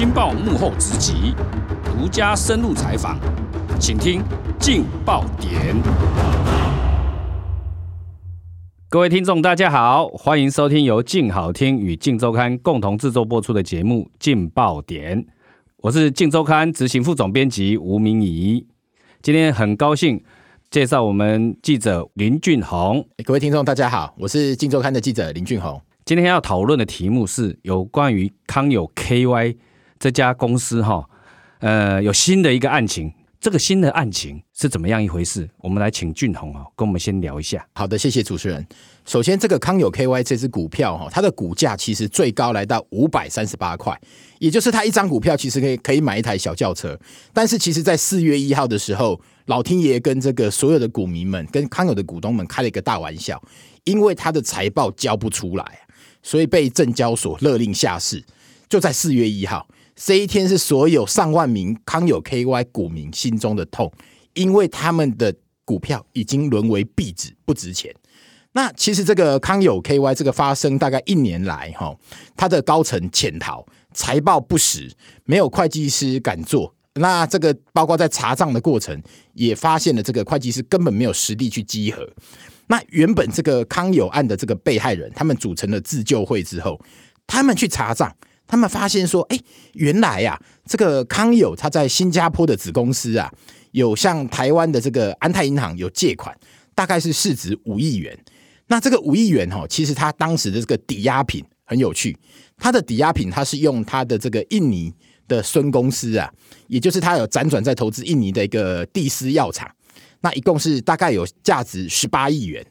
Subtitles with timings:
[0.00, 1.34] 镜报幕后直击，
[1.84, 3.18] 独家深入采访，
[3.78, 4.22] 请听
[4.58, 5.76] 劲爆点。
[8.88, 15.22] 各位听众，大家好，欢迎收听由劲好听与劲周刊共同制作播出的节目《劲爆点》，
[15.82, 18.66] 我是劲周刊执行副总编辑吴明仪。
[19.20, 20.24] 今天很高兴
[20.70, 23.06] 介绍我们记者林俊宏。
[23.22, 25.78] 各位听众，大家好，我是劲周刊的记者林俊宏。
[26.06, 29.56] 今天要讨论的题目是有关于康友 KY
[30.00, 31.06] 这家公司哈，
[31.58, 33.12] 呃，有新的一个案情。
[33.38, 35.48] 这个新的案情是怎么样一回事？
[35.58, 37.66] 我们来请俊宏啊，跟我们先聊一下。
[37.74, 38.66] 好的，谢谢主持人。
[39.06, 43.98] 首先，这个康友 KY 这支股票哈，它的股价其实最高来到五百三十八块，
[44.38, 46.98] 也就是它一张股票其实可以可以买一台小轿车。
[47.32, 53.42] 但是，其实在四月一号的时候，老天爷跟这个所有的股民们、跟康友的股东们开了一个大玩笑，
[53.84, 55.80] 因为它的财报交不出来。
[56.22, 58.22] 所以被证交所勒令下市，
[58.68, 59.66] 就在四月一号
[60.02, 63.92] 这一天，是所有上万名康友 KY 股民心中的痛，
[64.32, 65.32] 因为他们的
[65.64, 67.94] 股票已经沦为壁纸，不值钱。
[68.52, 71.94] 那其实这个康友 KY 这个发生大概一年来，哈，
[72.34, 74.90] 它的高层潜逃，财报不实，
[75.24, 76.74] 没有会计师敢做。
[76.94, 79.00] 那这个包括在查账的过程，
[79.34, 82.08] 也发现了这个会计师根本没有实力去稽核。
[82.68, 86.80] 那原本这个康友案的这个被害人，他们组成了自救会之后，
[87.26, 88.10] 他们去查账，
[88.50, 89.38] 他们发现说，哎，
[89.74, 93.32] 原来呀，这个康友他在新加坡的子公司啊，
[93.70, 96.36] 有向台湾的这个安泰银行有借款，
[96.74, 98.18] 大概是市值五亿元。
[98.66, 102.16] 那这个五亿元哈，其实他当时的这个抵押品很有趣，
[102.56, 104.92] 他的抵押品他是用他的这个印尼
[105.28, 106.28] 的孙公司啊，
[106.66, 109.70] 也就是他有辗转在投资印尼的一个蒂斯药厂。
[110.22, 112.66] 那一共是大概有价值十八亿元，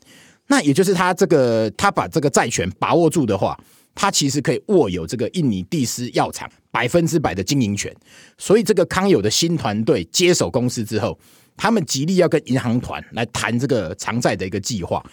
[0.48, 3.58] 那也就是他这个他把这个债权把握住的话，
[4.02, 7.94] 他其实可以握有这个印尼蒂斯药厂百分之百的经营权。
[8.38, 11.20] 所以这个康友的新团队接手公司之后，
[11.58, 15.06] 他们极力要跟银行团来谈这个偿债的一个计划。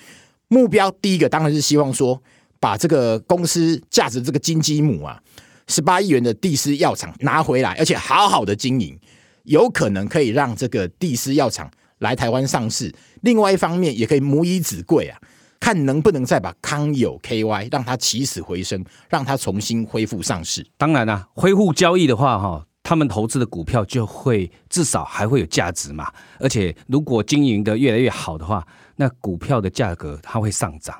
[0.47, 2.23] 目标第一个当然是希望说，
[2.61, 5.21] 把这个公司价值这个金鸡母啊，
[5.67, 8.97] 十八亿元的蒂斯药厂拿回来，而且好好的经营，
[9.43, 11.69] 有可能可以让这个蒂斯药厂。
[12.01, 15.19] 来台湾上市，另外一方面也可以母以子贵啊，
[15.61, 20.67] 看能不能再把康友 KY 让它起死回生，让它重新恢复上市。
[20.77, 26.13] 当然啦、恢复交易的话，哈，他们投资的股票就会至少还会有价值嘛。
[26.39, 30.97] 而且如果经营的越来越好的话，那股票的价格它会上涨，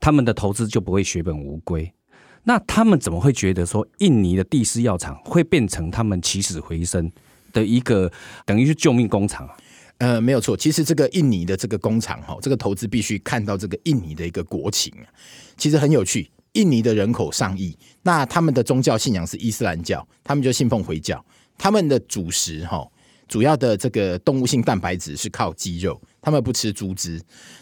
[0.00, 1.92] 他们的投资就不会血本无归。
[2.44, 7.10] 那他们怎么会觉得说印尼的蒂斯药厂会变成他们起死回生
[7.52, 8.10] 的一个
[8.44, 9.56] 等于是救命工厂啊？
[9.98, 10.56] 呃，没有错。
[10.56, 15.06] 其实这个印尼的这个工厂哈，这个投资必须看到这个印尼的一个国情啊。
[15.56, 21.24] 其实很有趣，印尼的人口上亿，那他们的宗教信仰是伊斯兰教，他们就信奉回教。
[21.56, 22.86] 他们的主食哈，
[23.26, 27.18] 主要的这个动物性蛋白质是靠鸡肉，他们不吃猪汁，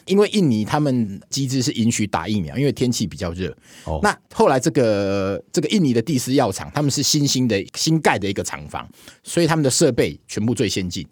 [0.07, 3.57] 因为印尼他们机制是允许打疫苗，因为天气比较热。
[3.85, 8.91] 哦，那后来这个这个印尼的第四药厂，他们是新兴的新盖的一个厂房，
[9.23, 11.07] 所以他们的设备全部最先进。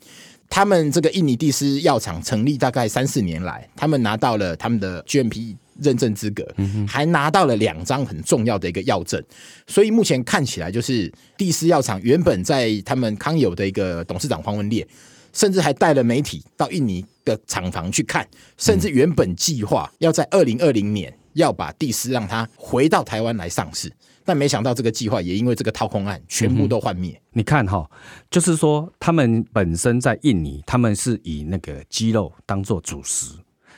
[0.53, 6.47] 他们这个印尼蒂斯药厂成立大概三四年来，他们拿到了他们的 GMP 认证资格，
[6.87, 9.25] 还拿到了两张很重要的一个药证。
[9.67, 14.87] 所以目前看起来，就是蒂斯药厂原本在他们康友的一个董事长黄文烈，
[15.33, 23.93] 甚至还带了媒体到印尼的厂房去看，甚至原本计划要在二零二零年要把蒂斯让它回到台湾来上市。
[24.25, 27.21] 但没想到这个计划也因为这个掏空案全部都幻灭。
[27.33, 27.91] 你看哈，
[28.31, 33.35] 就是说他们本身在印尼，他们是以那个鸡肉当做主食，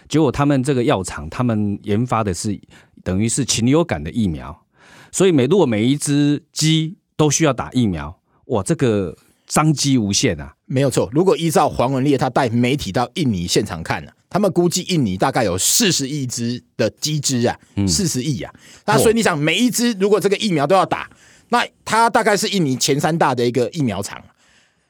[0.06, 2.60] 结果他们这个药厂，他们研发的是
[3.02, 4.66] 等于是禽流感的疫苗，
[5.10, 9.16] 所以每如果每一只鸡都需要打疫苗，哇，这个
[9.48, 10.54] 商机无限啊！
[10.66, 14.16] 没有错，如果依照黄文烈他带媒体到印尼现场看呢、啊？
[14.34, 17.56] 他们估计印尼大概有四十亿只的鸡只啊，
[17.86, 18.52] 四十亿啊。
[18.84, 21.08] 那所以你想，每一只如果这个疫苗都要打，
[21.50, 24.20] 那它大概是印尼前三大的一个疫苗厂。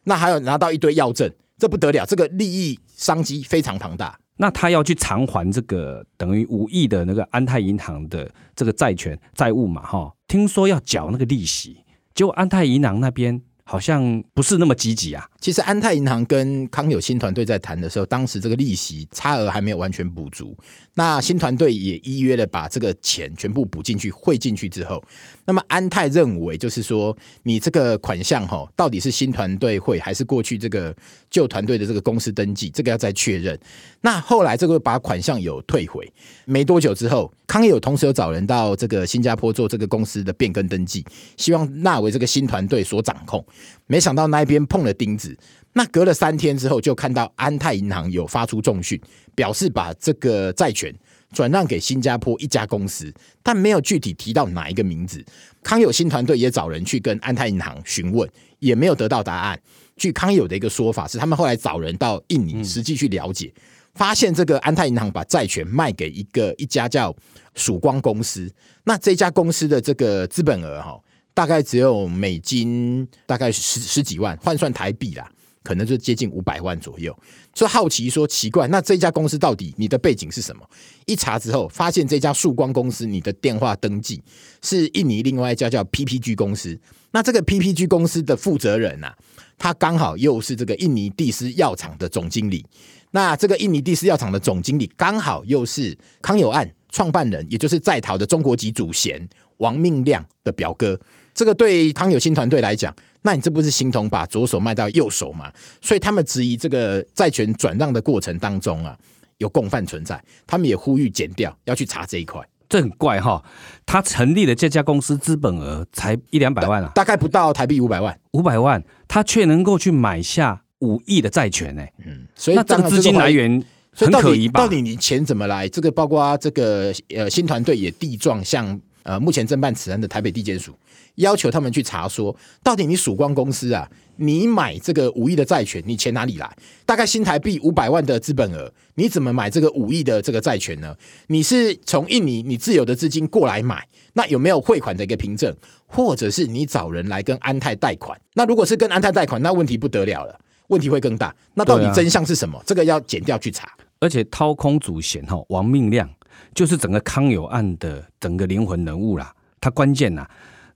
[0.04, 4.18] 那还有拿到一堆药证，这不得了，这个利益商机非常庞大。
[4.38, 9.82] 那他要去偿还这个等于五亿的那个安泰银行的这个债权债务嘛？
[9.82, 11.76] 哈，听说要缴那个利息，
[12.14, 15.28] 结果安泰银行那边好像不是那么积极啊。
[15.44, 20.56] 其实安泰银行跟康有新团队在谈的时候，当时这个利息差额还没有完全补足。
[20.94, 25.04] 那新团队也依约的把这个钱全部补进去汇进去之后，
[25.44, 30.96] 那么安泰认为就是说，你这个款项哈，到底是新团队汇还是过去这个
[31.28, 33.58] 旧团队的这个公司登记，这个要再确认。
[34.00, 36.10] 那后来这个把款项有退回，
[36.46, 41.04] 没多久之后，康有同时有找人到这个新加坡做这个公司的变更登记，
[41.36, 43.44] 希望纳为这个新团队所掌控。
[43.86, 45.33] 没想到那一边碰了钉子。
[45.72, 49.00] 那隔了三天之后，就看到安泰银行有发出重讯，
[49.34, 50.94] 表示把这个债权
[51.32, 55.24] 转让给新加坡一家公司，但没有具体提到哪一个名字。
[55.62, 58.28] 康有新团队也找人去跟安泰银行询问，
[58.60, 59.60] 也没有得到答案。
[59.96, 63.52] 据康有的一个说法是，他们后来找人到印尼实际去了解，
[63.94, 67.14] 发现这个安泰银行把债权卖给一个一家叫
[67.54, 68.52] 曙光公司。
[68.84, 71.00] 那这家公司的这个资本额哈，
[71.34, 75.30] 大概只有美金大概十十几万，换算台币啦。
[75.62, 77.18] 可能就接近五百万左右，
[77.54, 80.62] 就好奇说奇怪，那这家公司到底你的背景是什么？
[81.06, 84.22] 一查之后，发现这家曙光公司你的电话登记
[84.60, 86.78] 是印尼另外一家叫 PPG 公司。
[87.12, 89.16] 那这个 PPG 公司的负责人啊，
[89.56, 92.66] 他刚好又是这个印尼帝斯药厂的总经理。
[93.12, 99.26] 那这个印尼帝斯药厂的总经理刚好又是康有案创办人，也就是在逃的中国籍主嫌
[99.56, 101.00] 王命亮的表哥。
[101.34, 102.94] 这个对康有新团队来讲。
[103.22, 105.50] 那你这不是形同把左手卖到右手吗？
[105.80, 108.94] 所以他们质疑这个债权转让的过程当中啊，
[109.38, 112.40] 有共犯存在，他们也呼吁减掉要去查这一块。
[112.68, 113.42] 这很怪哈，
[113.86, 121.82] 他成立的这家公司资本额才一两百万啊，大概不到台币五百万，五百万，他却能够去买下五亿的债权呢？
[122.04, 124.60] 嗯，所以那这个资金来源很可疑吧？
[124.60, 125.66] 到底你钱怎么来？
[125.68, 130.74] 这个包括这个呃新团队也地状向呃目前侦办此案的台北地检署。
[131.16, 136.56] 要求他们去查说，到底你曙光公司啊，你买这个五亿的债权，你钱哪里来？
[136.84, 140.96] 大概新台币五百万的资本额，你怎么买这个五亿的这个债权呢？
[141.28, 145.54] 你是从印尼你自有的资金过来买，那有没有汇款的一个凭证？
[145.86, 148.20] 或者是你找人来跟安泰贷款？
[148.32, 150.36] 那如果是跟安泰贷款，那问题不得了了，
[150.66, 151.32] 问题会更大。
[151.54, 152.60] 那到底真相是什么？
[152.66, 153.72] 这个要剪掉去查。
[154.00, 156.10] 而且掏空主嫌哈，王命亮
[156.54, 160.26] 就是整个康有案的整个灵魂人物啦，他关键呐。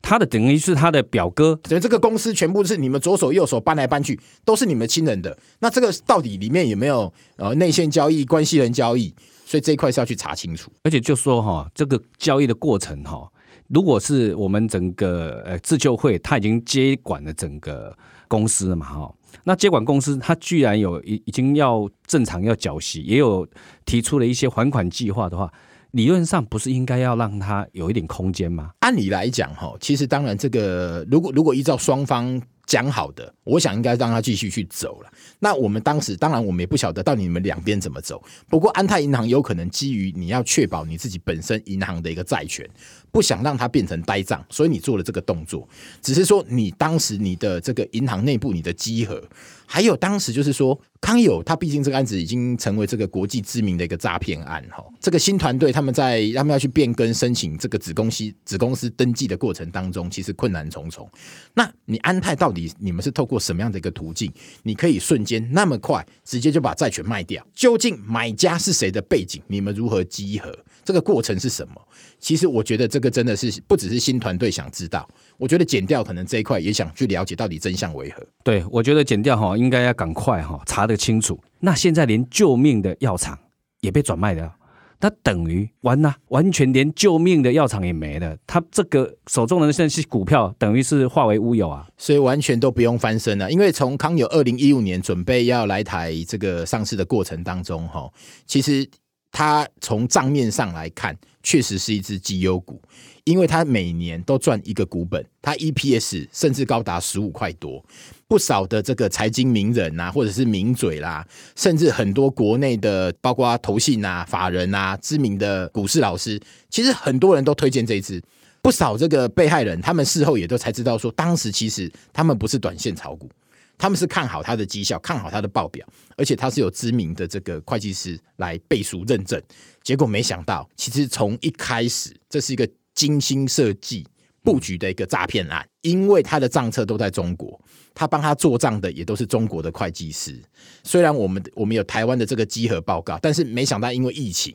[0.00, 5.36] 他的等于是他的表哥，等于这个公司全部是你们左手右手搬来搬去，都是你们亲人的。
[5.58, 9.12] 那这个到底里面有没有呃内线交易、关系人交易？
[9.44, 10.70] 所以这一块是要去查清楚。
[10.84, 13.28] 而且就说哈，这个交易的过程哈，
[13.66, 17.92] 如果是我们整个呃自救会，他已经接管了整个
[18.28, 19.12] 公司了嘛哈，
[19.44, 23.46] 那接管公司他居然有已已经要正常要缴息，也有
[23.84, 25.52] 提出了一些还款计划的话。
[25.92, 28.72] 理论上不是应该要让他有一点空间吗？
[28.80, 32.38] 按理来讲，哈，其实当然，这个如果如果依照双方
[32.68, 35.10] 讲好的，我想应该让他继续去走了。
[35.40, 38.22] 那我们当时当然我们也不晓得到底你们两边怎么走。
[38.46, 42.68] 不过安泰银行有可能基于你要确保你自己本身银行的一个债权，
[43.10, 45.66] 不想让它变成呆账，所以你做了这个动作。
[46.02, 49.26] 只是说你当时你的这个银行内部你的稽核。
[49.70, 54.82] 还有当时就是说，康有他毕竟这个案子已经成为这个国际知名的一个诈骗案哈。
[54.98, 61.06] 这个新团队他们在他们要去变更申请这个子公司子公司登记的过程当中，其实困难重重。
[61.52, 64.32] 那你安泰到底你们是透过什么样的一个途径，
[64.62, 67.46] 你可以瞬间那么快直接就把债权卖掉？
[67.54, 69.42] 究竟买家是谁的背景？
[69.46, 70.56] 你们如何集合？
[70.84, 71.74] 这个过程是什么？
[72.18, 75.06] 其实我觉得这个真的是不只是新团队想知道，
[75.36, 78.26] 我觉得减掉可能这一块也想去了解到底真相为何。
[78.42, 81.38] 对，我觉得减掉哈应该要赶快哈查得清楚。
[81.60, 83.38] 那现在连救命的药厂
[83.80, 84.54] 也被转卖了，
[85.00, 88.36] 他等于完了，完全连救命的药厂也没了。
[88.46, 93.50] 他这个手中的那些股票，等于是化为乌有啊，所以完全都不用翻身了。
[93.50, 98.10] 因为从康友二零一五年准备要来台这个上市的过程当中哈，
[98.46, 98.88] 其实。
[99.30, 102.80] 它从账面上来看，确实是一只绩优股，
[103.24, 107.84] 因为它每年都赚一个股本，它 EPS 甚至高达十五块多。
[108.26, 118.22] 不少的这个财经名人啊，或者是名嘴啦，甚至很多国内的，包括投信啊、法人啊、知名的股市老师，其实很多人都推荐这一只。
[118.60, 123.30] 不少这个被害人，他们事后也都才知道说，当时其实他们不是短线炒股。
[123.78, 129.40] 他们是看好他的绩效，看好他的报表，而且他是有知名的这个会计师来背书认证。
[129.82, 134.04] 结果没想到，其实从一开始，这是一个精心设计
[134.42, 135.66] 布局的一个诈骗案。
[135.82, 137.58] 因为他的账册都在中国，
[137.94, 140.38] 他帮他做账的也都是中国的会计师。
[140.82, 144.54] 虽然我们我们有台湾的这个稽核报告，但是没想到因为疫情，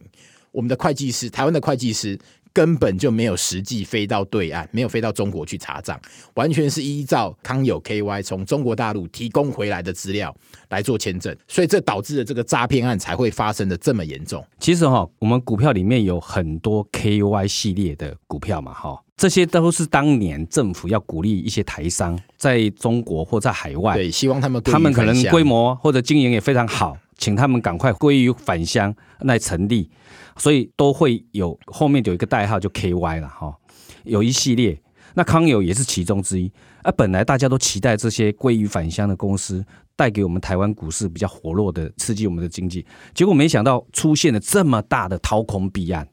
[0.51, 2.19] 我们的会计师，台湾的会计师
[2.53, 5.99] 根本就没有实际飞到对岸，没有飞到中国去查账，
[6.35, 10.35] 完全是依照康友 KY 从中国大陆提供回来的资料
[10.69, 14.45] 来做签证，所以这导致了这个诈骗案才会发生的这么严重。
[14.59, 29.89] 其实哈，我们股票里面有很多 KY 系列的股票嘛，哈，这些都是当年政府要鼓励一些台商在中国或在海外，对，希望他们他们可能规模或者经营也非常好，请他们赶快归于返乡来成立。
[30.37, 33.55] 所以都会有后面有一个代号，就 KY 了哈，
[34.03, 34.81] 有一系列，
[35.13, 36.51] 那康友也是其中之一。
[36.81, 39.63] 而本来大家都期待这些归于返乡的公司
[39.95, 46.07] 带给我们台湾股市比较活络的，刺激我们的经济，结果没想到出现了这么大的掏空弊案。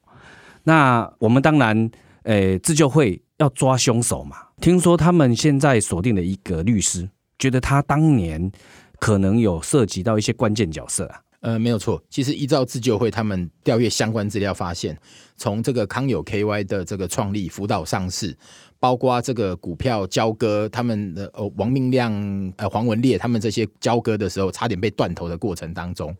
[0.64, 1.90] 那我们当然，
[2.24, 4.36] 呃，自救会要抓凶手嘛。
[4.60, 8.52] 听说他们现在锁定了一个律师，觉得他当年
[9.00, 11.20] 可能有涉及到一些关键角色啊。
[11.40, 12.00] 呃，没有错。
[12.10, 14.94] 其实依照自救会他们调阅相关资料发现，
[15.38, 18.36] 从这个康友 KY 的这个创立、辅导上市，
[18.78, 22.12] 包括这个股票交割，他们的呃王明亮、
[22.58, 26.14] 呃黄文烈他们这些交割的时候，差点被断头的过程当中，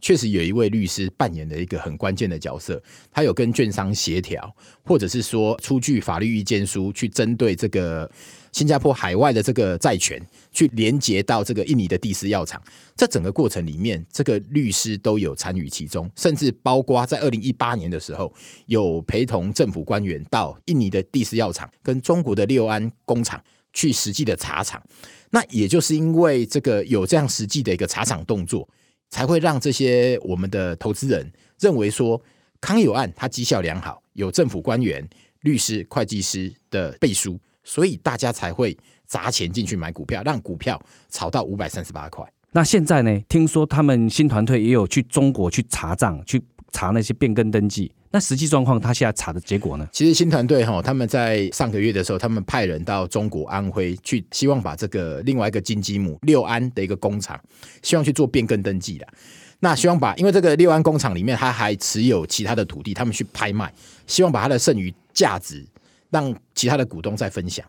[0.00, 2.82] 确实有一位律师扮演了一个很关键的角色。
[3.10, 4.50] 他有跟券商协调，
[4.86, 8.10] 或者是说出具法律意见书，去针对这个。
[8.52, 10.20] 新加坡海外的这个债权，
[10.52, 12.62] 去连接到这个印尼的第四药厂，
[12.94, 18.32] 这整个过程里面，这个律师都有参与其中，甚至包括在二零一八年的时候，
[18.66, 23.42] 有陪同政府官员到印尼的第四药厂跟中国的六安工厂
[23.72, 24.82] 去实际的查厂。
[25.30, 28.68] 那也就是因为这个有这样实际的一个查厂动作，
[29.08, 32.20] 才会让这些我们的投资人认为说，
[32.60, 35.08] 康友案它绩效良好，有政府官员、
[35.40, 37.40] 律师、会计师的背书。
[37.64, 38.76] 所以大家才会
[39.06, 42.24] 砸钱进去买股票，让股票炒到五百三十八块。
[42.52, 43.18] 那现在呢？
[43.28, 47.90] 听说他们新团队也有去中国去查账，去查那些变更登记。
[48.10, 49.88] 那实际状况，他现在查的结果呢？
[49.90, 57.40] 其实新团队哈，他们在上个月的时候，他们派人到中国安徽去，希望把这个另外一个金鸡母六安的一个工厂，
[57.80, 59.08] 希望去做变更登记的。
[59.60, 63.72] 那希望把，因为这个六安工厂里面，他还持有其他的土地，他们去拍卖，
[64.06, 65.64] 希望把它的剩余价值。
[66.12, 67.66] 让其他的股东再分享，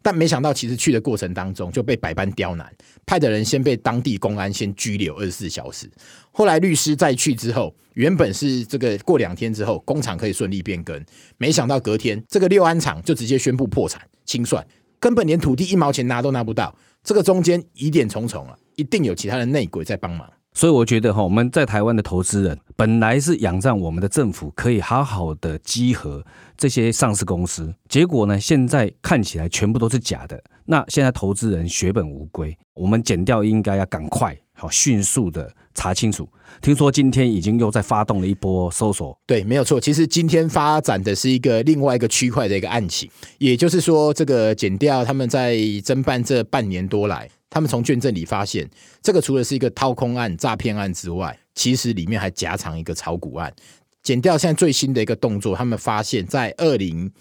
[0.00, 5.88] 但没想到，其实去的过程当中就被百般刁难，派的人先被当地公安先拘留二十四小时，
[6.32, 11.04] 后来律师再去之后，原本是这个过两天之后工厂可以顺利变更，
[11.36, 14.66] 没想到隔天这个六安厂就直接宣布破产清算，
[14.98, 20.26] 根本连土地一毛钱拿都拿不到，这个中间疑点重重啊，一定有其他的内鬼在帮忙。
[20.54, 26.24] 所以我觉得哈，我们在台湾的投资人本来是仰仗我们的政府可以好好的集合
[26.56, 30.42] 这些上市公司，结果呢，现在看起来全部都是假的。
[30.64, 36.28] 那现在投资人血本无归，我们减掉应该要赶快好迅速的查清楚。
[36.60, 39.80] 听说今天已经又在发动了一波搜索，对，没有错。
[39.80, 47.28] 其实今天发展的是一个另外一个区块的一个案情，也就是说，这个减掉他们在侦办这半年多来。
[47.52, 48.66] 他们从卷证里发现，
[49.02, 53.54] 这个除了是一个掏空案、诈骗案之外，其实里面还夹藏一个炒股案。
[54.02, 57.12] 减掉现在最新的一个动作，他们发现，在二零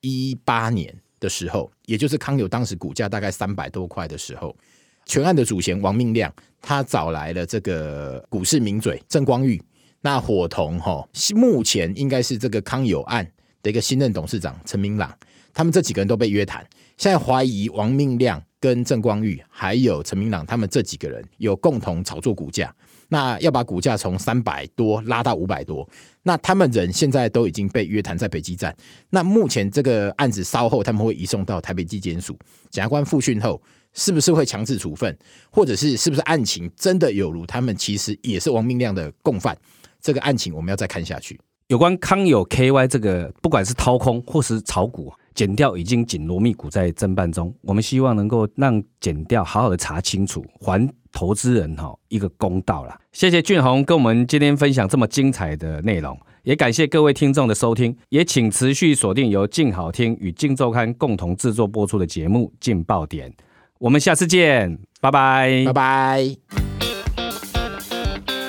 [0.00, 4.56] 一八年的时候，也就是康友当时股价大概三百多块的时候，
[5.04, 9.62] 全案的主嫌王命亮，他找来了这个股市名嘴郑光裕，
[10.00, 13.24] 那伙同哈，目前应该是这个康友案
[13.62, 15.16] 的一个新任董事长陈明朗，
[15.54, 16.66] 他们这几个人都被约谈，
[16.96, 18.42] 现在怀疑王命亮。
[18.60, 22.74] 跟郑光裕还有陈明朗，他们这几个人有共同炒作股价，
[23.08, 25.88] 那要把股价从三百多拉到五百多，
[26.22, 28.74] 那他们人现在都已经被约谈在北基站。
[29.10, 32.36] 那目前这个案子稍后他们会移送到台北地检署，
[32.70, 33.60] 检察官复讯后，
[33.92, 35.16] 是不是会强制处分，
[35.50, 39.56] 或者是是不是案情真的有如他们其实也是王明亮的共犯？
[40.00, 41.38] 这个案情我们要再看下去。
[41.68, 45.12] 有关康友 KY 这个，不管是掏空或是炒股。
[45.36, 52.98] 检调已经紧锣密鼓在侦办中，我们希望能够让检调好好的查清楚，还投资人哈一个公道啦。
[53.12, 63.30] 谢谢俊宏跟我们今天分享这么精彩的内容，也感谢各位听众的收听，也请持续锁定由静好听与静周刊共同制作播出的节目《镜爆点》，
[63.78, 66.36] 我们下次见，拜拜，拜拜。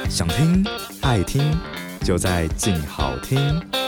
[0.10, 0.66] 想听
[1.02, 1.44] 爱听，
[2.06, 3.87] 就在静好听。